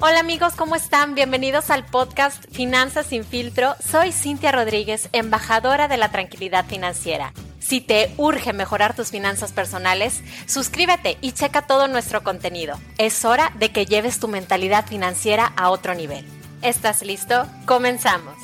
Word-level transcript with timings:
Hola 0.00 0.20
amigos, 0.20 0.54
¿cómo 0.54 0.76
están? 0.76 1.16
Bienvenidos 1.16 1.70
al 1.70 1.84
podcast 1.84 2.44
Finanzas 2.52 3.06
sin 3.06 3.24
filtro. 3.24 3.74
Soy 3.84 4.12
Cintia 4.12 4.52
Rodríguez, 4.52 5.08
embajadora 5.10 5.88
de 5.88 5.96
la 5.96 6.12
tranquilidad 6.12 6.66
financiera. 6.66 7.32
Si 7.58 7.80
te 7.80 8.14
urge 8.16 8.52
mejorar 8.52 8.94
tus 8.94 9.10
finanzas 9.10 9.50
personales, 9.50 10.22
suscríbete 10.46 11.18
y 11.20 11.32
checa 11.32 11.62
todo 11.62 11.88
nuestro 11.88 12.22
contenido. 12.22 12.78
Es 12.96 13.24
hora 13.24 13.52
de 13.58 13.72
que 13.72 13.86
lleves 13.86 14.20
tu 14.20 14.28
mentalidad 14.28 14.86
financiera 14.86 15.52
a 15.56 15.70
otro 15.70 15.96
nivel. 15.96 16.24
¿Estás 16.62 17.02
listo? 17.02 17.48
Comenzamos. 17.66 18.36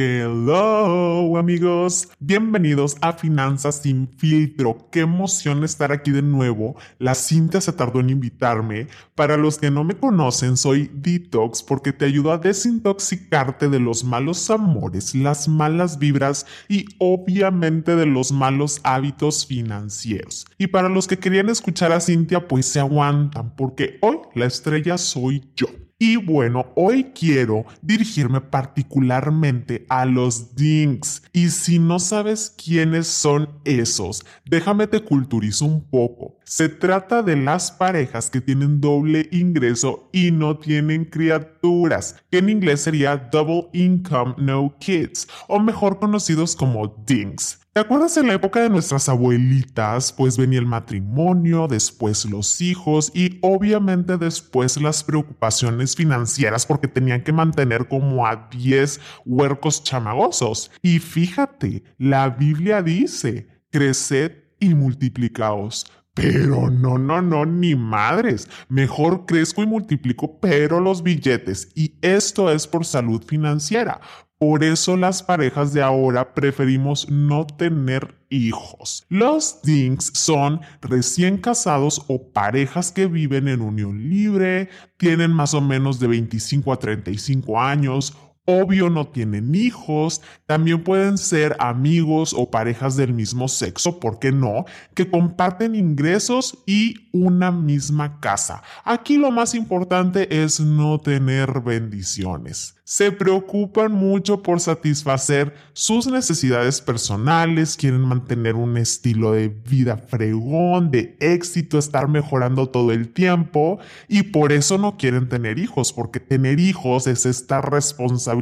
Hello 0.00 1.36
amigos, 1.36 2.08
bienvenidos 2.20 2.96
a 3.00 3.14
Finanzas 3.14 3.82
sin 3.82 4.08
filtro. 4.16 4.88
Qué 4.92 5.00
emoción 5.00 5.64
estar 5.64 5.90
aquí 5.90 6.12
de 6.12 6.22
nuevo. 6.22 6.76
La 7.00 7.16
cinta 7.16 7.60
se 7.60 7.72
tardó 7.72 7.98
en 7.98 8.10
invitarme. 8.10 8.86
Para 9.16 9.36
los 9.36 9.58
que 9.58 9.72
no 9.72 9.82
me 9.82 9.96
conocen, 9.96 10.56
soy 10.56 10.88
Detox 10.94 11.64
porque 11.64 11.92
te 11.92 12.04
ayudo 12.04 12.30
a 12.30 12.38
desintoxicarte 12.38 13.68
de 13.68 13.80
los 13.80 14.04
malos 14.04 14.48
amores, 14.50 15.16
las 15.16 15.48
malas 15.48 15.98
vibras 15.98 16.46
y 16.68 16.84
obviamente 16.98 17.96
de 17.96 18.06
los 18.06 18.30
malos 18.30 18.78
hábitos 18.84 19.46
financieros. 19.46 20.46
Y 20.58 20.68
para 20.68 20.88
los 20.88 21.08
que 21.08 21.18
querían 21.18 21.48
escuchar 21.48 21.90
a 21.90 22.00
Cintia, 22.00 22.46
pues 22.46 22.66
se 22.66 22.78
aguantan 22.78 23.56
porque 23.56 23.98
hoy 24.00 24.18
la 24.36 24.46
estrella 24.46 24.96
soy 24.96 25.42
yo. 25.56 25.66
Y 26.00 26.14
bueno, 26.14 26.66
hoy 26.76 27.10
quiero 27.12 27.64
dirigirme 27.82 28.40
particularmente 28.40 29.84
a 29.88 30.04
los 30.04 30.54
dinks. 30.54 31.24
Y 31.32 31.48
si 31.48 31.80
no 31.80 31.98
sabes 31.98 32.54
quiénes 32.56 33.08
son 33.08 33.50
esos, 33.64 34.24
déjame 34.44 34.86
te 34.86 35.00
culturizo 35.00 35.64
un 35.64 35.82
poco. 35.82 36.38
Se 36.44 36.68
trata 36.68 37.24
de 37.24 37.34
las 37.34 37.72
parejas 37.72 38.30
que 38.30 38.40
tienen 38.40 38.80
doble 38.80 39.28
ingreso 39.32 40.08
y 40.12 40.30
no 40.30 40.58
tienen 40.58 41.04
criaturas, 41.04 42.14
que 42.30 42.38
en 42.38 42.50
inglés 42.50 42.82
sería 42.82 43.16
Double 43.16 43.68
Income 43.72 44.36
No 44.38 44.76
Kids, 44.78 45.26
o 45.48 45.58
mejor 45.58 45.98
conocidos 45.98 46.54
como 46.54 46.94
dinks. 47.08 47.58
¿Te 47.78 47.82
acuerdas 47.82 48.16
en 48.16 48.26
la 48.26 48.34
época 48.34 48.60
de 48.60 48.70
nuestras 48.70 49.08
abuelitas? 49.08 50.12
Pues 50.12 50.36
venía 50.36 50.58
el 50.58 50.66
matrimonio, 50.66 51.68
después 51.68 52.24
los 52.24 52.60
hijos 52.60 53.12
y 53.14 53.38
obviamente 53.40 54.16
después 54.16 54.82
las 54.82 55.04
preocupaciones 55.04 55.94
financieras 55.94 56.66
porque 56.66 56.88
tenían 56.88 57.22
que 57.22 57.32
mantener 57.32 57.86
como 57.86 58.26
a 58.26 58.48
10 58.50 59.00
huercos 59.24 59.84
chamagosos. 59.84 60.72
Y 60.82 60.98
fíjate, 60.98 61.84
la 61.98 62.30
Biblia 62.30 62.82
dice, 62.82 63.46
creced 63.70 64.32
y 64.58 64.74
multiplicaos. 64.74 65.86
Pero 66.14 66.70
no, 66.70 66.98
no, 66.98 67.22
no, 67.22 67.46
ni 67.46 67.76
madres. 67.76 68.48
Mejor 68.68 69.24
crezco 69.24 69.62
y 69.62 69.66
multiplico, 69.66 70.40
pero 70.40 70.80
los 70.80 71.04
billetes. 71.04 71.68
Y 71.76 71.94
esto 72.02 72.50
es 72.50 72.66
por 72.66 72.84
salud 72.84 73.22
financiera. 73.22 74.00
Por 74.38 74.62
eso 74.62 74.96
las 74.96 75.24
parejas 75.24 75.72
de 75.72 75.82
ahora 75.82 76.32
preferimos 76.32 77.10
no 77.10 77.44
tener 77.44 78.14
hijos. 78.30 79.04
Los 79.08 79.62
dinks 79.62 80.12
son 80.14 80.60
recién 80.80 81.38
casados 81.38 82.04
o 82.06 82.30
parejas 82.30 82.92
que 82.92 83.06
viven 83.06 83.48
en 83.48 83.60
unión 83.60 84.08
libre, 84.08 84.68
tienen 84.96 85.32
más 85.32 85.54
o 85.54 85.60
menos 85.60 85.98
de 85.98 86.06
25 86.06 86.72
a 86.72 86.78
35 86.78 87.60
años 87.60 88.16
obvio 88.48 88.88
no 88.88 89.06
tienen 89.06 89.54
hijos, 89.54 90.22
también 90.46 90.82
pueden 90.82 91.18
ser 91.18 91.54
amigos 91.58 92.34
o 92.34 92.50
parejas 92.50 92.96
del 92.96 93.12
mismo 93.12 93.46
sexo, 93.46 94.00
¿por 94.00 94.18
qué 94.18 94.32
no? 94.32 94.64
Que 94.94 95.10
comparten 95.10 95.74
ingresos 95.74 96.56
y 96.66 97.10
una 97.12 97.52
misma 97.52 98.20
casa. 98.20 98.62
Aquí 98.84 99.18
lo 99.18 99.30
más 99.30 99.54
importante 99.54 100.42
es 100.42 100.60
no 100.60 100.98
tener 100.98 101.60
bendiciones 101.60 102.78
se 102.88 103.12
preocupan 103.12 103.92
mucho 103.92 104.42
por 104.42 104.60
satisfacer 104.60 105.52
sus 105.74 106.06
necesidades 106.06 106.80
personales, 106.80 107.76
quieren 107.76 108.00
mantener 108.00 108.54
un 108.54 108.78
estilo 108.78 109.32
de 109.32 109.48
vida 109.48 109.98
fregón, 109.98 110.90
de 110.90 111.14
éxito, 111.20 111.78
estar 111.78 112.08
mejorando 112.08 112.70
todo 112.70 112.90
el 112.92 113.12
tiempo 113.12 113.78
y 114.08 114.22
por 114.22 114.52
eso 114.52 114.78
no 114.78 114.96
quieren 114.96 115.28
tener 115.28 115.58
hijos, 115.58 115.92
porque 115.92 116.18
tener 116.18 116.60
hijos 116.60 117.06
es 117.06 117.26
esta 117.26 117.60
responsabilidad 117.60 118.37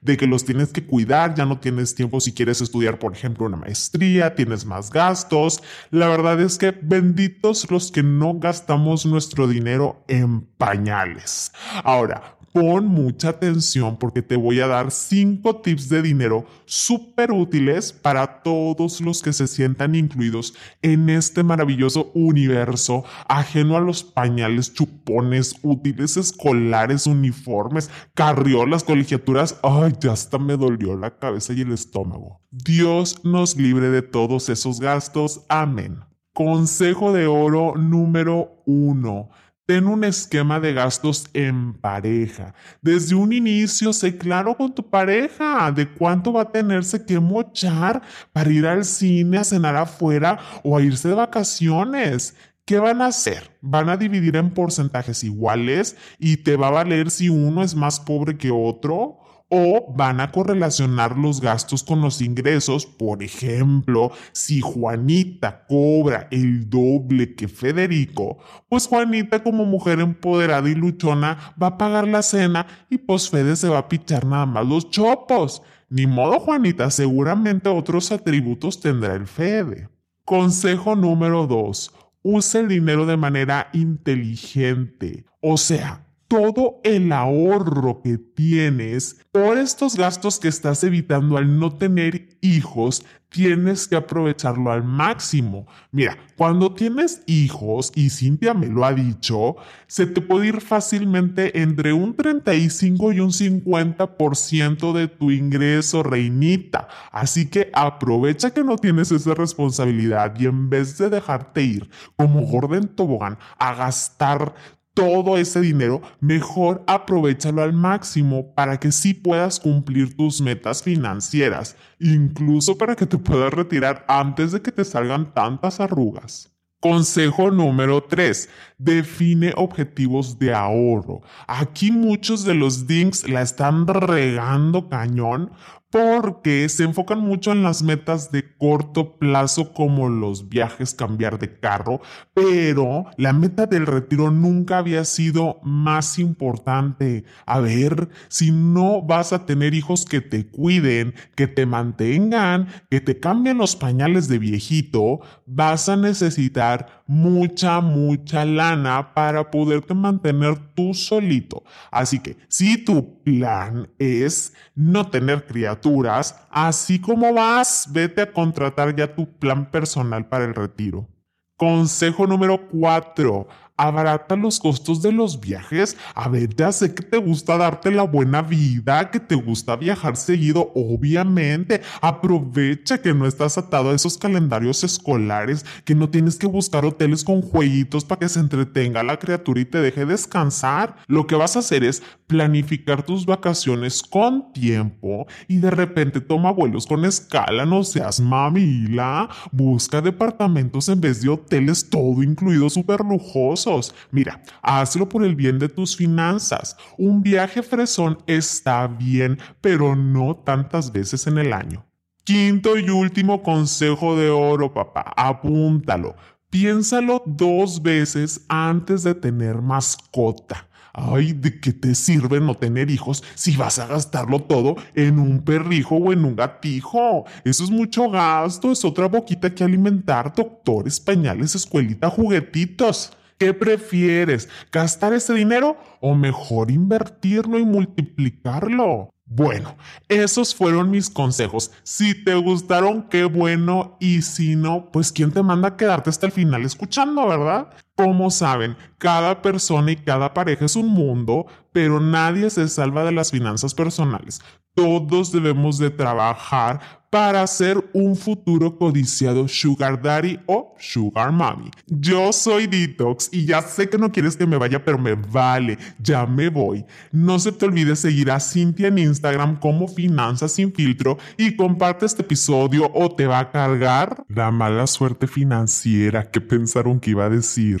de 0.00 0.16
que 0.16 0.26
los 0.26 0.44
tienes 0.44 0.72
que 0.72 0.84
cuidar, 0.84 1.34
ya 1.34 1.44
no 1.44 1.58
tienes 1.58 1.94
tiempo 1.94 2.20
si 2.20 2.32
quieres 2.32 2.60
estudiar, 2.60 2.98
por 2.98 3.12
ejemplo, 3.12 3.46
una 3.46 3.56
maestría, 3.56 4.34
tienes 4.34 4.64
más 4.64 4.90
gastos. 4.90 5.62
La 5.90 6.08
verdad 6.08 6.40
es 6.40 6.58
que 6.58 6.72
benditos 6.82 7.70
los 7.70 7.90
que 7.90 8.02
no 8.02 8.38
gastamos 8.38 9.06
nuestro 9.06 9.46
dinero 9.48 10.04
en 10.08 10.42
pañales. 10.42 11.52
Ahora, 11.84 12.35
pon 12.56 12.86
mucha 12.86 13.28
atención 13.28 13.98
porque 13.98 14.22
te 14.22 14.34
voy 14.34 14.60
a 14.60 14.66
dar 14.66 14.90
cinco 14.90 15.56
tips 15.56 15.90
de 15.90 16.00
dinero 16.00 16.46
súper 16.64 17.30
útiles 17.30 17.92
para 17.92 18.40
todos 18.42 19.02
los 19.02 19.20
que 19.20 19.34
se 19.34 19.46
sientan 19.46 19.94
incluidos 19.94 20.54
en 20.80 21.10
este 21.10 21.42
maravilloso 21.42 22.10
universo 22.14 23.04
ajeno 23.28 23.76
a 23.76 23.80
los 23.80 24.04
pañales, 24.04 24.72
chupones, 24.72 25.56
útiles 25.62 26.16
escolares, 26.16 27.06
uniformes, 27.06 27.90
carriolas, 28.14 28.84
colegiaturas. 28.84 29.60
Ay, 29.62 29.92
ya 30.00 30.12
hasta 30.12 30.38
me 30.38 30.56
dolió 30.56 30.96
la 30.96 31.18
cabeza 31.18 31.52
y 31.52 31.60
el 31.60 31.72
estómago. 31.72 32.40
Dios 32.50 33.22
nos 33.22 33.58
libre 33.58 33.90
de 33.90 34.00
todos 34.00 34.48
esos 34.48 34.80
gastos. 34.80 35.44
Amén. 35.50 35.98
Consejo 36.32 37.12
de 37.12 37.26
oro 37.26 37.74
número 37.76 38.62
uno 38.64 39.28
Ten 39.66 39.88
un 39.88 40.04
esquema 40.04 40.60
de 40.60 40.72
gastos 40.72 41.26
en 41.32 41.74
pareja. 41.74 42.54
Desde 42.82 43.16
un 43.16 43.32
inicio, 43.32 43.92
sé 43.92 44.16
claro 44.16 44.56
con 44.56 44.72
tu 44.72 44.88
pareja 44.88 45.72
de 45.72 45.88
cuánto 45.88 46.32
va 46.32 46.42
a 46.42 46.52
tenerse 46.52 47.04
que 47.04 47.18
mochar 47.18 48.00
para 48.32 48.52
ir 48.52 48.64
al 48.64 48.84
cine, 48.84 49.38
a 49.38 49.44
cenar 49.44 49.74
afuera 49.74 50.38
o 50.62 50.76
a 50.76 50.82
irse 50.82 51.08
de 51.08 51.14
vacaciones. 51.14 52.36
¿Qué 52.64 52.78
van 52.78 53.02
a 53.02 53.06
hacer? 53.06 53.56
Van 53.60 53.88
a 53.88 53.96
dividir 53.96 54.36
en 54.36 54.50
porcentajes 54.50 55.24
iguales 55.24 55.96
y 56.20 56.36
te 56.36 56.54
va 56.56 56.68
a 56.68 56.70
valer 56.82 57.10
si 57.10 57.28
uno 57.28 57.64
es 57.64 57.74
más 57.74 57.98
pobre 57.98 58.36
que 58.36 58.52
otro 58.52 59.18
o 59.48 59.94
van 59.96 60.20
a 60.20 60.32
correlacionar 60.32 61.16
los 61.16 61.40
gastos 61.40 61.84
con 61.84 62.00
los 62.00 62.20
ingresos. 62.20 62.86
Por 62.86 63.22
ejemplo, 63.22 64.12
si 64.32 64.60
Juanita 64.60 65.66
cobra 65.66 66.28
el 66.30 66.68
doble 66.68 67.34
que 67.34 67.48
Federico, 67.48 68.38
pues 68.68 68.86
Juanita 68.86 69.42
como 69.42 69.64
mujer 69.64 70.00
empoderada 70.00 70.68
y 70.68 70.74
luchona 70.74 71.54
va 71.60 71.68
a 71.68 71.78
pagar 71.78 72.08
la 72.08 72.22
cena 72.22 72.66
y 72.90 72.98
pues 72.98 73.30
Fede 73.30 73.56
se 73.56 73.68
va 73.68 73.78
a 73.78 73.88
pichar 73.88 74.26
nada 74.26 74.46
más 74.46 74.66
los 74.66 74.90
chopos. 74.90 75.62
Ni 75.88 76.06
modo, 76.06 76.40
Juanita, 76.40 76.90
seguramente 76.90 77.68
otros 77.68 78.10
atributos 78.10 78.80
tendrá 78.80 79.14
el 79.14 79.26
Fede. 79.26 79.88
Consejo 80.24 80.96
número 80.96 81.46
2. 81.46 81.92
Use 82.24 82.58
el 82.58 82.66
dinero 82.66 83.06
de 83.06 83.16
manera 83.16 83.68
inteligente. 83.72 85.24
O 85.40 85.56
sea, 85.56 86.05
todo 86.28 86.80
el 86.84 87.12
ahorro 87.12 88.02
que 88.02 88.18
tienes 88.18 89.16
por 89.32 89.58
estos 89.58 89.96
gastos 89.96 90.40
que 90.40 90.48
estás 90.48 90.82
evitando 90.84 91.36
al 91.36 91.58
no 91.58 91.76
tener 91.76 92.36
hijos, 92.40 93.04
tienes 93.28 93.86
que 93.86 93.96
aprovecharlo 93.96 94.72
al 94.72 94.82
máximo. 94.82 95.66
Mira, 95.90 96.16
cuando 96.36 96.72
tienes 96.72 97.22
hijos, 97.26 97.92
y 97.94 98.08
Cintia 98.08 98.54
me 98.54 98.68
lo 98.68 98.84
ha 98.84 98.94
dicho, 98.94 99.56
se 99.86 100.06
te 100.06 100.20
puede 100.20 100.48
ir 100.48 100.60
fácilmente 100.60 101.60
entre 101.60 101.92
un 101.92 102.14
35 102.14 103.12
y 103.12 103.20
un 103.20 103.30
50% 103.30 104.92
de 104.92 105.08
tu 105.08 105.30
ingreso, 105.30 106.02
reinita. 106.02 106.88
Así 107.10 107.48
que 107.48 107.70
aprovecha 107.74 108.52
que 108.52 108.64
no 108.64 108.76
tienes 108.76 109.12
esa 109.12 109.34
responsabilidad 109.34 110.34
y 110.38 110.46
en 110.46 110.70
vez 110.70 110.96
de 110.96 111.10
dejarte 111.10 111.62
ir 111.62 111.90
como 112.16 112.40
Gordon 112.42 112.88
Tobogán 112.88 113.38
a 113.58 113.74
gastar 113.74 114.54
todo 114.96 115.36
ese 115.36 115.60
dinero, 115.60 116.00
mejor 116.20 116.82
aprovechalo 116.86 117.62
al 117.62 117.74
máximo 117.74 118.54
para 118.54 118.80
que 118.80 118.90
sí 118.90 119.12
puedas 119.12 119.60
cumplir 119.60 120.16
tus 120.16 120.40
metas 120.40 120.82
financieras, 120.82 121.76
incluso 122.00 122.78
para 122.78 122.96
que 122.96 123.04
te 123.04 123.18
puedas 123.18 123.52
retirar 123.52 124.06
antes 124.08 124.52
de 124.52 124.62
que 124.62 124.72
te 124.72 124.86
salgan 124.86 125.34
tantas 125.34 125.80
arrugas. 125.80 126.50
Consejo 126.80 127.50
número 127.50 128.04
3. 128.04 128.48
Define 128.78 129.52
objetivos 129.56 130.38
de 130.38 130.54
ahorro. 130.54 131.20
Aquí 131.46 131.90
muchos 131.92 132.44
de 132.44 132.54
los 132.54 132.86
dinks 132.86 133.28
la 133.28 133.42
están 133.42 133.86
regando 133.86 134.88
cañón 134.88 135.50
porque 135.96 136.68
se 136.68 136.84
enfocan 136.84 137.20
mucho 137.20 137.52
en 137.52 137.62
las 137.62 137.82
metas 137.82 138.30
de 138.30 138.54
corto 138.58 139.16
plazo 139.16 139.72
como 139.72 140.10
los 140.10 140.50
viajes, 140.50 140.92
cambiar 140.92 141.38
de 141.38 141.58
carro, 141.58 142.02
pero 142.34 143.06
la 143.16 143.32
meta 143.32 143.64
del 143.64 143.86
retiro 143.86 144.30
nunca 144.30 144.76
había 144.76 145.06
sido 145.06 145.58
más 145.62 146.18
importante. 146.18 147.24
A 147.46 147.60
ver, 147.60 148.10
si 148.28 148.50
no 148.50 149.00
vas 149.00 149.32
a 149.32 149.46
tener 149.46 149.72
hijos 149.72 150.04
que 150.04 150.20
te 150.20 150.46
cuiden, 150.46 151.14
que 151.34 151.46
te 151.46 151.64
mantengan, 151.64 152.68
que 152.90 153.00
te 153.00 153.18
cambien 153.18 153.56
los 153.56 153.74
pañales 153.74 154.28
de 154.28 154.38
viejito, 154.38 155.20
vas 155.46 155.88
a 155.88 155.96
necesitar 155.96 156.95
mucha, 157.06 157.80
mucha 157.80 158.44
lana 158.44 159.14
para 159.14 159.50
poderte 159.50 159.94
mantener 159.94 160.58
tú 160.74 160.92
solito. 160.94 161.62
Así 161.90 162.18
que 162.18 162.36
si 162.48 162.78
tu 162.84 163.22
plan 163.22 163.88
es 163.98 164.52
no 164.74 165.08
tener 165.08 165.46
criaturas, 165.46 166.36
así 166.50 167.00
como 167.00 167.32
vas, 167.32 167.88
vete 167.90 168.22
a 168.22 168.32
contratar 168.32 168.94
ya 168.94 169.14
tu 169.14 169.26
plan 169.38 169.70
personal 169.70 170.26
para 170.26 170.44
el 170.44 170.54
retiro. 170.54 171.08
Consejo 171.56 172.26
número 172.26 172.68
4 172.68 173.48
abarata 173.76 174.36
los 174.36 174.58
costos 174.58 175.02
de 175.02 175.12
los 175.12 175.40
viajes. 175.40 175.96
A 176.14 176.28
ver, 176.28 176.54
ya 176.54 176.72
sé 176.72 176.94
que 176.94 177.02
te 177.02 177.18
gusta 177.18 177.56
darte 177.58 177.90
la 177.90 178.04
buena 178.04 178.42
vida, 178.42 179.10
que 179.10 179.20
te 179.20 179.34
gusta 179.34 179.76
viajar 179.76 180.16
seguido, 180.16 180.72
obviamente. 180.74 181.82
Aprovecha 182.00 182.98
que 182.98 183.14
no 183.14 183.26
estás 183.26 183.58
atado 183.58 183.90
a 183.90 183.94
esos 183.94 184.16
calendarios 184.18 184.82
escolares, 184.84 185.64
que 185.84 185.94
no 185.94 186.08
tienes 186.08 186.36
que 186.36 186.46
buscar 186.46 186.84
hoteles 186.84 187.24
con 187.24 187.42
jueguitos 187.42 188.04
para 188.04 188.20
que 188.20 188.28
se 188.28 188.40
entretenga 188.40 189.02
la 189.02 189.18
criatura 189.18 189.60
y 189.60 189.64
te 189.64 189.78
deje 189.78 190.06
descansar. 190.06 190.96
Lo 191.06 191.26
que 191.26 191.36
vas 191.36 191.56
a 191.56 191.60
hacer 191.60 191.84
es 191.84 192.02
planificar 192.26 193.02
tus 193.02 193.26
vacaciones 193.26 194.02
con 194.02 194.52
tiempo 194.52 195.26
y 195.48 195.58
de 195.58 195.70
repente 195.70 196.20
toma 196.20 196.50
vuelos 196.50 196.86
con 196.86 197.04
escala, 197.04 197.66
no 197.66 197.84
seas 197.84 198.20
mamila. 198.20 199.28
Busca 199.52 200.00
departamentos 200.00 200.88
en 200.88 201.00
vez 201.00 201.22
de 201.22 201.28
hoteles, 201.28 201.88
todo 201.88 202.22
incluido 202.22 202.68
súper 202.70 203.00
lujoso 203.00 203.65
Mira, 204.10 204.42
hazlo 204.62 205.08
por 205.08 205.24
el 205.24 205.34
bien 205.34 205.58
de 205.58 205.68
tus 205.68 205.96
finanzas. 205.96 206.76
Un 206.98 207.22
viaje 207.22 207.62
fresón 207.62 208.18
está 208.26 208.86
bien, 208.86 209.38
pero 209.60 209.96
no 209.96 210.36
tantas 210.36 210.92
veces 210.92 211.26
en 211.26 211.38
el 211.38 211.52
año. 211.52 211.84
Quinto 212.24 212.76
y 212.76 212.88
último 212.90 213.42
consejo 213.42 214.16
de 214.16 214.30
oro, 214.30 214.72
papá. 214.72 215.12
Apúntalo. 215.16 216.14
Piénsalo 216.50 217.22
dos 217.26 217.82
veces 217.82 218.44
antes 218.48 219.02
de 219.02 219.14
tener 219.14 219.60
mascota. 219.60 220.68
Ay, 220.98 221.34
¿de 221.34 221.60
qué 221.60 221.74
te 221.74 221.94
sirve 221.94 222.40
no 222.40 222.54
tener 222.54 222.90
hijos 222.90 223.22
si 223.34 223.54
vas 223.54 223.78
a 223.78 223.86
gastarlo 223.86 224.40
todo 224.40 224.76
en 224.94 225.18
un 225.18 225.42
perrijo 225.42 225.96
o 225.96 226.10
en 226.10 226.24
un 226.24 226.34
gatijo? 226.34 227.26
Eso 227.44 227.64
es 227.64 227.70
mucho 227.70 228.08
gasto, 228.08 228.72
es 228.72 228.82
otra 228.82 229.06
boquita 229.06 229.54
que 229.54 229.62
alimentar, 229.62 230.32
doctores, 230.34 230.98
pañales, 230.98 231.54
escuelita, 231.54 232.08
juguetitos. 232.08 233.12
¿Qué 233.38 233.52
prefieres? 233.52 234.48
¿Gastar 234.72 235.12
ese 235.12 235.34
dinero 235.34 235.76
o 236.00 236.14
mejor 236.14 236.70
invertirlo 236.70 237.58
y 237.58 237.64
multiplicarlo? 237.64 239.10
Bueno, 239.26 239.76
esos 240.08 240.54
fueron 240.54 240.90
mis 240.90 241.10
consejos. 241.10 241.72
Si 241.82 242.24
te 242.24 242.34
gustaron, 242.34 243.08
qué 243.08 243.24
bueno. 243.24 243.96
Y 244.00 244.22
si 244.22 244.56
no, 244.56 244.90
pues 244.92 245.12
quién 245.12 245.32
te 245.32 245.42
manda 245.42 245.68
a 245.68 245.76
quedarte 245.76 246.10
hasta 246.10 246.26
el 246.26 246.32
final 246.32 246.64
escuchando, 246.64 247.26
¿verdad? 247.26 247.68
Como 247.96 248.30
saben, 248.30 248.76
cada 248.98 249.40
persona 249.40 249.90
y 249.90 249.96
cada 249.96 250.34
pareja 250.34 250.66
es 250.66 250.76
un 250.76 250.88
mundo, 250.88 251.46
pero 251.72 251.98
nadie 251.98 252.50
se 252.50 252.68
salva 252.68 253.04
de 253.04 253.12
las 253.12 253.30
finanzas 253.30 253.74
personales. 253.74 254.40
Todos 254.74 255.32
debemos 255.32 255.78
de 255.78 255.88
trabajar 255.88 257.06
para 257.16 257.46
ser 257.46 257.82
un 257.94 258.14
futuro 258.14 258.76
codiciado 258.76 259.48
sugar 259.48 260.02
daddy 260.02 260.38
o 260.44 260.74
sugar 260.78 261.32
mommy. 261.32 261.70
Yo 261.86 262.30
soy 262.30 262.66
Detox 262.66 263.30
y 263.32 263.46
ya 263.46 263.62
sé 263.62 263.88
que 263.88 263.96
no 263.96 264.12
quieres 264.12 264.36
que 264.36 264.46
me 264.46 264.58
vaya, 264.58 264.84
pero 264.84 264.98
me 264.98 265.14
vale, 265.14 265.78
ya 265.98 266.26
me 266.26 266.50
voy. 266.50 266.84
No 267.12 267.38
se 267.38 267.52
te 267.52 267.64
olvide 267.64 267.96
seguir 267.96 268.30
a 268.30 268.38
Cintia 268.38 268.88
en 268.88 268.98
Instagram 268.98 269.58
como 269.60 269.88
Finanzas 269.88 270.52
sin 270.52 270.74
filtro 270.74 271.16
y 271.38 271.56
comparte 271.56 272.04
este 272.04 272.20
episodio 272.20 272.90
o 272.92 273.14
te 273.14 273.26
va 273.26 273.38
a 273.38 273.50
cargar 273.50 274.24
la 274.28 274.50
mala 274.50 274.86
suerte 274.86 275.26
financiera 275.26 276.30
que 276.30 276.42
pensaron 276.42 277.00
que 277.00 277.12
iba 277.12 277.24
a 277.24 277.30
decir. 277.30 277.80